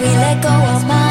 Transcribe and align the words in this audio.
we 0.00 0.06
let 0.06 0.40
go 0.40 0.48
of 0.48 0.86
my 0.86 1.07